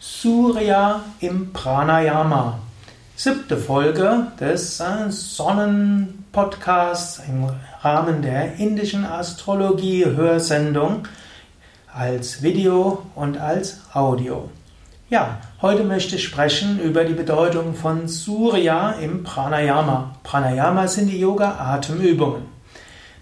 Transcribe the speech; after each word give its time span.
Surya 0.00 1.02
im 1.18 1.52
Pranayama. 1.52 2.60
Siebte 3.16 3.56
Folge 3.56 4.28
des 4.38 4.78
äh, 4.78 5.10
Sonnenpodcasts 5.10 7.20
im 7.28 7.48
Rahmen 7.82 8.22
der 8.22 8.58
indischen 8.58 9.04
Astrologie 9.04 10.04
Hörsendung 10.04 11.08
als 11.92 12.44
Video 12.44 13.02
und 13.16 13.38
als 13.38 13.80
Audio. 13.92 14.48
Ja, 15.10 15.38
heute 15.62 15.82
möchte 15.82 16.14
ich 16.14 16.22
sprechen 16.22 16.78
über 16.78 17.02
die 17.02 17.14
Bedeutung 17.14 17.74
von 17.74 18.06
Surya 18.06 18.92
im 19.00 19.24
Pranayama. 19.24 20.14
Pranayama 20.22 20.86
sind 20.86 21.08
die 21.08 21.18
Yoga-Atemübungen. 21.18 22.42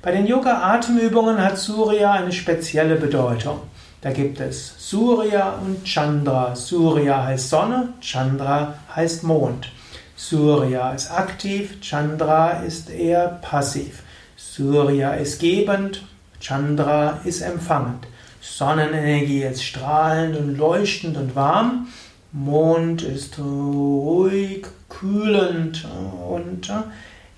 Bei 0.03 0.13
den 0.13 0.27
Yoga-Atemübungen 0.27 1.43
hat 1.43 1.57
Surya 1.57 2.13
eine 2.13 2.33
spezielle 2.33 2.97
Bedeutung. 2.97 3.61
Da 4.07 4.13
gibt 4.13 4.39
es 4.39 4.73
Surya 4.79 5.59
und 5.61 5.85
Chandra. 5.85 6.55
Surya 6.55 7.25
heißt 7.25 7.51
Sonne, 7.51 7.89
Chandra 8.01 8.79
heißt 8.95 9.25
Mond. 9.25 9.73
Surya 10.15 10.93
ist 10.93 11.11
aktiv, 11.11 11.81
Chandra 11.81 12.61
ist 12.61 12.89
eher 12.89 13.41
passiv. 13.43 14.05
Surya 14.37 15.15
ist 15.15 15.41
gebend, 15.41 16.05
Chandra 16.39 17.19
ist 17.25 17.41
empfangend. 17.41 18.07
Sonnenenergie 18.41 19.43
ist 19.43 19.65
strahlend 19.65 20.37
und 20.37 20.57
leuchtend 20.57 21.17
und 21.17 21.35
warm. 21.35 21.89
Mond 22.31 23.03
ist 23.03 23.41
ruhig, 23.41 24.67
kühlend 24.89 25.85
und 26.31 26.73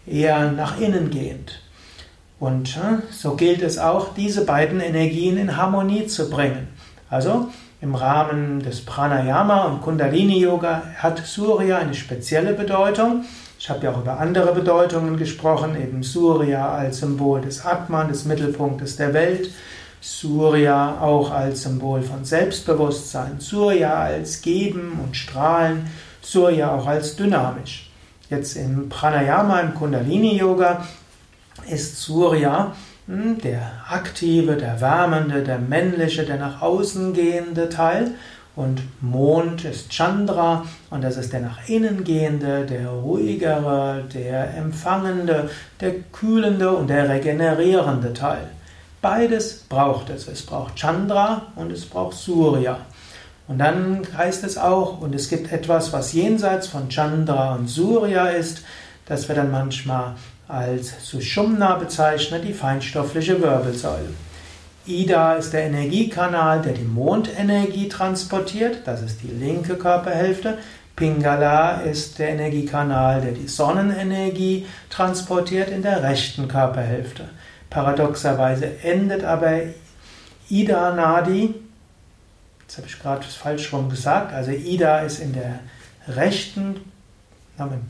eher 0.07 0.53
nach 0.53 0.79
innen 0.79 1.09
gehend. 1.09 1.63
Und 2.41 2.77
äh, 2.77 3.03
so 3.11 3.35
gilt 3.35 3.63
es 3.63 3.79
auch, 3.79 4.15
diese 4.15 4.45
beiden 4.45 4.81
Energien 4.81 5.37
in 5.37 5.57
Harmonie 5.57 6.07
zu 6.07 6.31
bringen. 6.31 6.69
Also 7.11 7.49
im 7.81 7.95
Rahmen 7.95 8.61
des 8.61 8.85
Pranayama 8.85 9.65
und 9.67 9.83
Kundalini 9.83 10.41
Yoga 10.41 10.83
hat 10.97 11.25
Surya 11.25 11.79
eine 11.79 11.95
spezielle 11.95 12.55
Bedeutung. 12.55 13.25
Ich 13.59 13.71
habe 13.71 13.85
ja 13.85 13.93
auch 13.93 14.01
über 14.01 14.21
andere 14.21 14.53
Bedeutungen 14.53 15.17
gesprochen, 15.17 15.77
eben 15.81 16.03
Surya 16.03 16.73
als 16.73 16.99
Symbol 16.99 17.41
des 17.41 17.65
Atman, 17.65 18.09
des 18.09 18.25
Mittelpunktes 18.25 18.97
der 18.97 19.15
Welt, 19.15 19.51
Surya 20.01 21.01
auch 21.01 21.33
als 21.33 21.63
Symbol 21.63 22.03
von 22.03 22.25
Selbstbewusstsein, 22.25 23.41
Surya 23.41 23.95
als 23.95 24.43
Geben 24.43 25.01
und 25.05 25.17
Strahlen, 25.17 25.87
Surya 26.21 26.73
auch 26.73 26.87
als 26.87 27.17
dynamisch. 27.17 27.91
Jetzt 28.31 28.57
im 28.57 28.89
Pranayama, 28.89 29.61
im 29.61 29.75
Kundalini 29.75 30.37
Yoga 30.37 30.87
ist 31.71 32.01
Surya 32.01 32.73
hm, 33.07 33.41
der 33.41 33.63
aktive, 33.89 34.57
der 34.57 34.81
wärmende, 34.81 35.43
der 35.43 35.59
männliche, 35.59 36.25
der 36.25 36.37
nach 36.37 36.61
außen 36.61 37.15
gehende 37.15 37.69
Teil. 37.69 38.13
Und 38.55 38.83
Mond 39.01 39.65
ist 39.65 39.91
Chandra 39.91 40.65
und 40.91 41.05
das 41.05 41.17
ist 41.17 41.33
der 41.33 41.41
nach 41.41 41.69
innen 41.69 42.03
gehende, 42.03 42.67
der 42.67 42.89
ruhigere, 42.89 44.03
der 44.13 44.57
empfangende, 44.57 45.49
der 45.81 45.93
kühlende 46.13 46.73
und 46.73 46.89
der 46.89 47.09
regenerierende 47.09 48.13
Teil. 48.13 48.49
Beides 49.01 49.65
braucht 49.69 50.11
es. 50.11 50.27
Es 50.27 50.43
braucht 50.43 50.75
Chandra 50.75 51.47
und 51.55 51.71
es 51.71 51.87
braucht 51.87 52.17
Surya. 52.17 52.79
Und 53.47 53.59
dann 53.59 54.07
heißt 54.17 54.45
es 54.45 54.59
auch, 54.59 55.01
und 55.01 55.15
es 55.15 55.31
gibt 55.31 55.53
etwas, 55.53 55.93
was 55.93 56.13
jenseits 56.13 56.67
von 56.67 56.89
Chandra 56.91 57.55
und 57.55 57.69
Surya 57.69 58.29
ist, 58.29 58.63
das 59.07 59.29
wir 59.29 59.37
dann 59.37 59.51
manchmal 59.51 60.17
als 60.49 61.07
Sushumna 61.07 61.75
bezeichnet, 61.75 62.45
die 62.45 62.55
feinstoffliche 62.55 63.41
Wirbelsäule. 63.41 64.15
Ida 64.87 65.35
ist 65.35 65.53
der 65.53 65.65
Energiekanal, 65.65 66.63
der 66.63 66.73
die 66.73 66.85
Mondenergie 66.85 67.89
transportiert, 67.89 68.81
das 68.87 69.03
ist 69.03 69.23
die 69.23 69.29
linke 69.29 69.77
Körperhälfte. 69.77 70.59
Pingala 70.97 71.83
ist 71.83 72.19
der 72.19 72.31
Energiekanal, 72.31 73.21
der 73.21 73.33
die 73.33 73.47
Sonnenenergie 73.47 74.67
transportiert 74.89 75.69
in 75.69 75.83
der 75.83 76.03
rechten 76.03 76.49
Körperhälfte. 76.49 77.29
Paradoxerweise 77.69 78.83
endet 78.83 79.25
aber 79.25 79.61
Ida 80.49 80.95
Nadi, 80.95 81.55
jetzt 82.63 82.79
habe 82.79 82.89
ich 82.89 82.99
gerade 82.99 83.23
falsch 83.25 83.73
rum 83.73 83.91
gesagt, 83.91 84.33
also 84.33 84.51
Ida 84.51 85.01
ist 85.01 85.21
in 85.21 85.35
der 85.35 85.61
rechten 86.09 86.81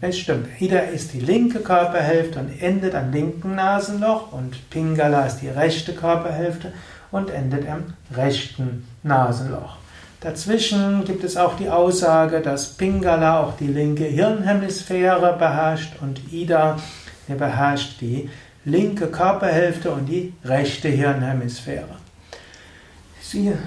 es 0.00 0.18
stimmt. 0.18 0.48
Ida 0.60 0.78
ist 0.78 1.12
die 1.12 1.20
linke 1.20 1.60
Körperhälfte 1.60 2.38
und 2.40 2.62
endet 2.62 2.94
am 2.94 3.12
linken 3.12 3.54
Nasenloch 3.54 4.32
und 4.32 4.70
Pingala 4.70 5.26
ist 5.26 5.40
die 5.40 5.48
rechte 5.48 5.94
Körperhälfte 5.94 6.72
und 7.10 7.30
endet 7.30 7.68
am 7.68 7.84
rechten 8.16 8.86
Nasenloch. 9.02 9.76
Dazwischen 10.20 11.04
gibt 11.04 11.22
es 11.22 11.36
auch 11.36 11.56
die 11.56 11.68
Aussage, 11.68 12.40
dass 12.40 12.74
Pingala 12.74 13.40
auch 13.40 13.56
die 13.56 13.68
linke 13.68 14.04
Hirnhemisphäre 14.04 15.36
beherrscht 15.38 15.94
und 16.00 16.32
Ida 16.32 16.78
beherrscht 17.28 18.00
die 18.00 18.28
linke 18.64 19.06
Körperhälfte 19.08 19.92
und 19.92 20.06
die 20.06 20.32
rechte 20.44 20.88
Hirnhemisphäre. 20.88 21.96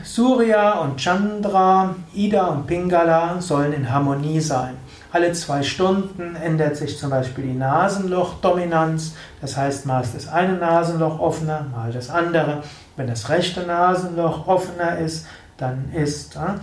Surya 0.03 0.79
und 0.79 0.99
Chandra, 0.99 1.95
Ida 2.13 2.47
und 2.47 2.65
Pingala 2.65 3.39
sollen 3.39 3.73
in 3.73 3.89
Harmonie 3.89 4.41
sein. 4.41 4.75
Alle 5.13 5.33
zwei 5.33 5.61
Stunden 5.61 6.35
ändert 6.35 6.77
sich 6.77 6.97
zum 6.97 7.09
Beispiel 7.09 7.43
die 7.43 7.53
Nasenlochdominanz. 7.53 9.13
Das 9.41 9.57
heißt, 9.57 9.85
mal 9.85 10.01
ist 10.01 10.15
das 10.15 10.29
eine 10.29 10.53
Nasenloch 10.53 11.19
offener, 11.19 11.65
mal 11.69 11.91
das 11.91 12.09
andere. 12.09 12.63
Wenn 12.95 13.07
das 13.07 13.27
rechte 13.27 13.61
Nasenloch 13.63 14.47
offener 14.47 14.99
ist, 14.99 15.27
dann 15.57 15.91
ist 15.93 16.37
äh, 16.37 16.59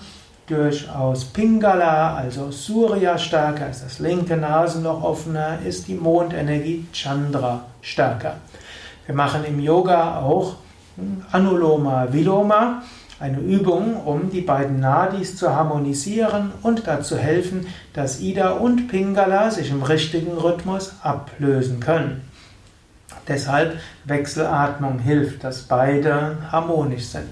durchaus 0.46 1.26
Pingala, 1.26 2.16
also 2.16 2.50
Surya 2.50 3.18
stärker, 3.18 3.68
ist 3.68 3.84
das 3.84 3.98
linke 3.98 4.36
Nasenloch 4.36 5.02
offener, 5.02 5.58
ist 5.64 5.86
die 5.86 5.94
Mondenergie 5.94 6.86
Chandra 6.92 7.66
stärker. 7.82 8.36
Wir 9.04 9.14
machen 9.14 9.44
im 9.44 9.60
Yoga 9.60 10.20
auch 10.20 10.56
hm, 10.96 11.22
Anuloma 11.32 12.06
Viloma 12.10 12.82
eine 13.20 13.38
Übung, 13.38 13.96
um 13.96 14.30
die 14.30 14.40
beiden 14.40 14.80
Nadis 14.80 15.36
zu 15.36 15.54
harmonisieren 15.54 16.52
und 16.62 16.86
dazu 16.86 17.16
helfen, 17.16 17.66
dass 17.92 18.20
Ida 18.20 18.50
und 18.50 18.88
Pingala 18.88 19.50
sich 19.50 19.70
im 19.70 19.82
richtigen 19.82 20.38
Rhythmus 20.38 20.92
ablösen 21.02 21.80
können. 21.80 22.22
Deshalb 23.26 23.78
Wechselatmung 24.04 25.00
hilft, 25.00 25.44
dass 25.44 25.62
beide 25.62 26.38
harmonisch 26.50 27.06
sind. 27.06 27.28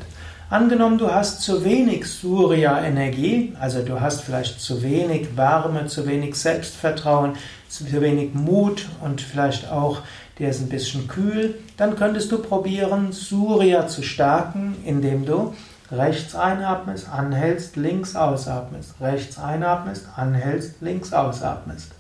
Angenommen, 0.51 0.99
du 0.99 1.13
hast 1.13 1.43
zu 1.43 1.65
wenig 1.65 2.07
Surya-Energie, 2.07 3.55
also 3.59 3.83
du 3.83 4.01
hast 4.01 4.23
vielleicht 4.23 4.61
zu 4.61 4.83
wenig 4.83 5.37
Wärme, 5.37 5.87
zu 5.87 6.07
wenig 6.07 6.37
Selbstvertrauen, 6.37 7.33
zu 7.69 7.91
wenig 8.01 8.35
Mut 8.35 8.87
und 9.03 9.21
vielleicht 9.21 9.71
auch 9.73 10.03
dir 10.39 10.49
ist 10.49 10.61
ein 10.61 10.69
bisschen 10.69 11.09
kühl, 11.09 11.59
dann 11.77 11.97
könntest 11.97 12.31
du 12.31 12.39
probieren, 12.39 13.13
Surya 13.13 13.89
zu 13.89 14.03
stärken, 14.03 14.77
indem 14.85 15.25
du 15.25 15.55
Rechts 15.91 16.35
einatmest, 16.35 17.09
anhältst, 17.09 17.77
links 17.77 18.17
ausatmest. 18.17 18.95
Rechts 19.01 19.39
einatmest, 19.39 20.07
anhältst, 20.17 20.81
links 20.81 21.13
ausatmest. 21.13 21.93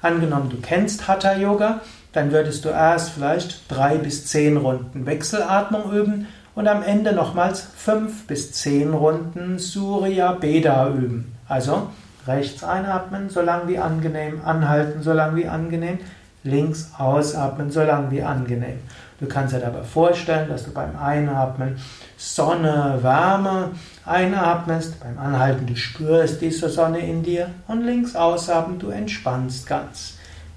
Angenommen, 0.00 0.48
du 0.48 0.60
kennst 0.60 1.08
Hatha 1.08 1.34
Yoga, 1.34 1.80
dann 2.12 2.30
würdest 2.30 2.64
du 2.64 2.68
erst 2.68 3.10
vielleicht 3.10 3.70
drei 3.70 3.96
bis 3.96 4.26
zehn 4.26 4.56
Runden 4.56 5.06
Wechselatmung 5.06 5.92
üben 5.92 6.28
und 6.54 6.68
am 6.68 6.82
Ende 6.82 7.12
nochmals 7.12 7.66
fünf 7.76 8.26
bis 8.26 8.52
zehn 8.52 8.92
Runden 8.92 9.58
Surya 9.58 10.32
Beda 10.32 10.88
üben. 10.88 11.34
Also 11.48 11.88
rechts 12.26 12.62
einatmen, 12.62 13.30
so 13.30 13.40
lang 13.40 13.68
wie 13.68 13.78
angenehm, 13.78 14.40
anhalten, 14.44 15.02
so 15.02 15.12
lang 15.12 15.34
wie 15.36 15.48
angenehm, 15.48 15.98
links 16.44 16.92
ausatmen, 16.98 17.70
so 17.70 17.82
lang 17.82 18.10
wie 18.10 18.22
angenehm. 18.22 18.78
Du 19.22 19.28
kannst 19.28 19.54
dir 19.54 19.60
dabei 19.60 19.84
vorstellen, 19.84 20.48
dass 20.48 20.64
du 20.64 20.72
beim 20.72 20.96
Einatmen 20.96 21.76
Sonne, 22.16 22.98
Wärme 23.02 23.70
einatmest, 24.04 24.98
beim 24.98 25.16
Anhalten 25.16 25.64
du 25.64 25.76
spürst 25.76 26.40
diese 26.40 26.68
Sonne 26.68 26.98
in 26.98 27.22
dir 27.22 27.50
und 27.68 27.84
links 27.84 28.16
ausatmen, 28.16 28.80
du 28.80 28.90
entspannst 28.90 29.68
ganz. 29.68 30.14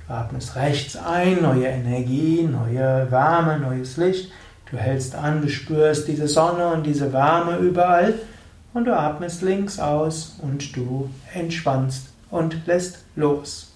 Du 0.07 0.13
atmest 0.15 0.55
rechts 0.55 0.97
ein, 0.97 1.43
neue 1.43 1.67
Energie, 1.67 2.41
neue 2.41 3.05
Wärme, 3.11 3.59
neues 3.59 3.97
Licht. 3.97 4.31
Du 4.71 4.77
hältst 4.77 5.13
an, 5.13 5.43
du 5.43 5.47
spürst 5.47 6.07
diese 6.07 6.27
Sonne 6.27 6.69
und 6.69 6.87
diese 6.87 7.13
Wärme 7.13 7.57
überall 7.57 8.15
und 8.73 8.85
du 8.85 8.97
atmest 8.97 9.43
links 9.43 9.77
aus 9.77 10.37
und 10.41 10.75
du 10.75 11.11
entspannst 11.35 12.07
und 12.31 12.65
lässt 12.65 13.03
los. 13.15 13.75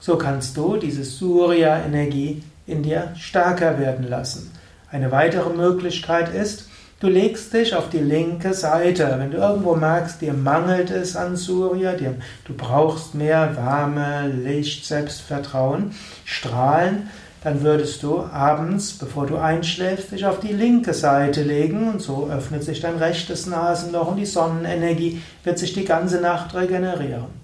So 0.00 0.18
kannst 0.18 0.56
du 0.56 0.76
diese 0.76 1.04
Surya-Energie 1.04 2.42
in 2.66 2.82
dir 2.82 3.12
stärker 3.16 3.78
werden 3.78 4.08
lassen. 4.08 4.50
Eine 4.90 5.10
weitere 5.10 5.50
Möglichkeit 5.50 6.34
ist, 6.34 6.68
du 7.00 7.08
legst 7.08 7.52
dich 7.52 7.74
auf 7.74 7.88
die 7.88 7.98
linke 7.98 8.54
Seite. 8.54 9.14
Wenn 9.18 9.30
du 9.30 9.38
irgendwo 9.38 9.74
merkst, 9.74 10.20
dir 10.20 10.34
mangelt 10.34 10.90
es 10.90 11.16
an 11.16 11.36
Surya, 11.36 11.94
dir, 11.94 12.14
du 12.46 12.54
brauchst 12.54 13.14
mehr 13.14 13.56
Wärme, 13.56 14.28
Licht, 14.28 14.86
Selbstvertrauen, 14.86 15.92
Strahlen, 16.24 17.08
dann 17.42 17.62
würdest 17.62 18.04
du 18.04 18.20
abends, 18.20 18.92
bevor 18.92 19.26
du 19.26 19.36
einschläfst, 19.36 20.12
dich 20.12 20.26
auf 20.26 20.38
die 20.38 20.52
linke 20.52 20.94
Seite 20.94 21.42
legen 21.42 21.88
und 21.88 22.00
so 22.00 22.28
öffnet 22.30 22.62
sich 22.62 22.80
dein 22.80 22.96
rechtes 22.96 23.46
Nasenloch 23.46 24.12
und 24.12 24.16
die 24.16 24.26
Sonnenenergie 24.26 25.20
wird 25.42 25.58
sich 25.58 25.72
die 25.72 25.84
ganze 25.84 26.20
Nacht 26.20 26.54
regenerieren. 26.54 27.41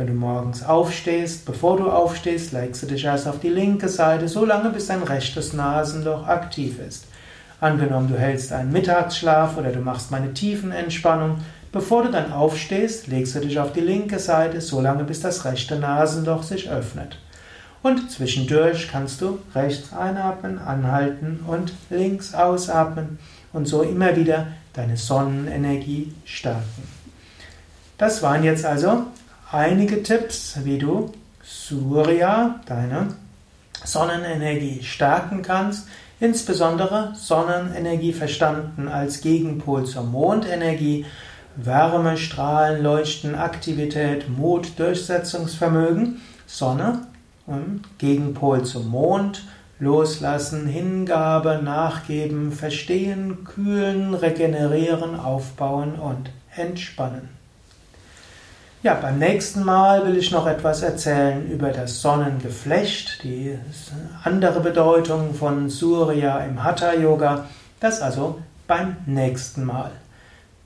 Wenn 0.00 0.06
du 0.06 0.14
morgens 0.14 0.62
aufstehst, 0.62 1.44
bevor 1.44 1.76
du 1.76 1.90
aufstehst, 1.90 2.52
legst 2.52 2.82
du 2.82 2.86
dich 2.86 3.04
erst 3.04 3.28
auf 3.28 3.38
die 3.38 3.50
linke 3.50 3.90
Seite, 3.90 4.28
so 4.28 4.46
lange 4.46 4.70
bis 4.70 4.86
dein 4.86 5.02
rechtes 5.02 5.52
Nasenloch 5.52 6.26
aktiv 6.26 6.78
ist. 6.78 7.04
Angenommen, 7.60 8.08
du 8.08 8.16
hältst 8.18 8.50
einen 8.50 8.72
Mittagsschlaf 8.72 9.58
oder 9.58 9.72
du 9.72 9.80
machst 9.80 10.10
mal 10.10 10.22
eine 10.22 10.32
Tiefenentspannung, 10.32 11.40
bevor 11.70 12.04
du 12.04 12.10
dann 12.10 12.32
aufstehst, 12.32 13.08
legst 13.08 13.34
du 13.34 13.40
dich 13.40 13.60
auf 13.60 13.74
die 13.74 13.80
linke 13.80 14.18
Seite, 14.18 14.62
so 14.62 14.80
lange 14.80 15.04
bis 15.04 15.20
das 15.20 15.44
rechte 15.44 15.78
Nasenloch 15.78 16.44
sich 16.44 16.70
öffnet. 16.70 17.18
Und 17.82 18.10
zwischendurch 18.10 18.88
kannst 18.90 19.20
du 19.20 19.38
rechts 19.54 19.92
einatmen, 19.92 20.58
anhalten 20.58 21.40
und 21.46 21.74
links 21.90 22.32
ausatmen 22.32 23.18
und 23.52 23.68
so 23.68 23.82
immer 23.82 24.16
wieder 24.16 24.46
deine 24.72 24.96
Sonnenenergie 24.96 26.14
stärken. 26.24 26.88
Das 27.98 28.22
waren 28.22 28.44
jetzt 28.44 28.64
also 28.64 29.04
einige 29.50 30.02
Tipps, 30.02 30.58
wie 30.64 30.78
du 30.78 31.12
Surya, 31.42 32.60
deine 32.66 33.08
Sonnenenergie, 33.84 34.82
stärken 34.82 35.42
kannst. 35.42 35.88
Insbesondere 36.20 37.12
Sonnenenergie 37.14 38.12
verstanden 38.12 38.88
als 38.88 39.20
Gegenpol 39.20 39.84
zur 39.84 40.04
Mondenergie. 40.04 41.06
Wärme, 41.56 42.16
Strahlen, 42.16 42.82
Leuchten, 42.82 43.34
Aktivität, 43.34 44.28
Mut, 44.28 44.78
Durchsetzungsvermögen. 44.78 46.20
Sonne 46.46 47.00
Gegenpol 47.98 48.64
zum 48.64 48.88
Mond, 48.90 49.44
loslassen, 49.80 50.66
Hingabe, 50.66 51.60
nachgeben, 51.62 52.52
verstehen, 52.52 53.44
kühlen, 53.44 54.14
regenerieren, 54.14 55.18
aufbauen 55.18 55.94
und 55.94 56.30
entspannen. 56.54 57.39
Ja, 58.82 58.94
beim 58.94 59.18
nächsten 59.18 59.62
Mal 59.62 60.06
will 60.06 60.16
ich 60.16 60.30
noch 60.30 60.46
etwas 60.46 60.80
erzählen 60.80 61.46
über 61.50 61.68
das 61.68 62.00
Sonnengeflecht, 62.00 63.22
die 63.22 63.58
andere 64.24 64.60
Bedeutung 64.60 65.34
von 65.34 65.68
Surya 65.68 66.38
im 66.38 66.64
Hatha 66.64 66.94
Yoga. 66.94 67.44
Das 67.78 68.00
also 68.00 68.38
beim 68.66 68.96
nächsten 69.04 69.64
Mal. 69.64 69.90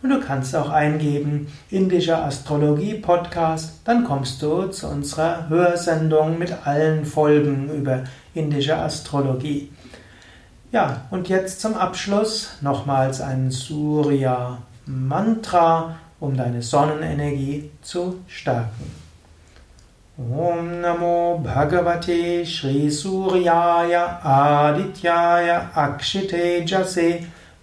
Und 0.00 0.10
du 0.10 0.20
kannst 0.20 0.54
auch 0.54 0.70
eingeben 0.70 1.48
indischer 1.70 2.24
Astrologie 2.24 2.94
Podcast, 2.94 3.80
dann 3.84 4.04
kommst 4.04 4.40
du 4.42 4.68
zu 4.68 4.86
unserer 4.86 5.48
Hörsendung 5.48 6.38
mit 6.38 6.54
allen 6.64 7.04
Folgen 7.04 7.68
über 7.70 8.04
indische 8.32 8.76
Astrologie. 8.76 9.70
Ja, 10.70 11.02
und 11.10 11.28
jetzt 11.28 11.60
zum 11.60 11.74
Abschluss 11.74 12.50
nochmals 12.60 13.20
ein 13.20 13.50
Surya 13.50 14.58
Mantra, 14.86 15.96
um 16.20 16.36
deine 16.36 16.62
Sonnenenergie 16.62 17.70
zu 17.82 18.20
stärken. 18.28 19.08
Om 20.16 20.80
Namo 20.80 21.40
Bhagavate 21.44 22.44
Shri 22.44 22.90
Suryaya 22.90 24.20
Adityaya 24.22 25.70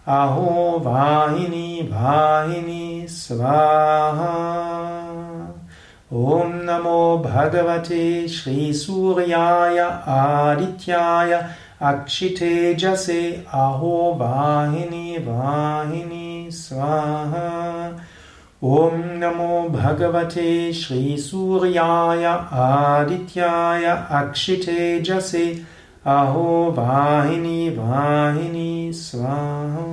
अहो 0.08 0.80
वाहिनी 0.86 1.90
वाहिनी 1.92 3.08
स्वाहा। 3.10 4.34
ॐ 6.14 6.52
नमो 6.66 7.18
भगवते 7.26 8.28
श्रीसूर्याय 8.28 9.80
आदित्याय 9.80 11.34
अक्षिठेजसे 11.92 13.22
अहो 13.54 13.96
वाहिनी 14.20 15.18
वाहिनी 15.28 16.52
स्वाहा। 16.52 17.48
ॐ 18.64 19.02
नमो 19.24 19.68
भगवते 19.70 20.52
श्रीसूर्याय 20.74 22.26
आदित्याय 22.26 23.86
अक्षिथेजसे 24.22 25.48
अहो 26.14 26.50
वाहिनी 26.78 27.70
वाहिनी 27.78 28.92
स्वाहा 28.94 29.86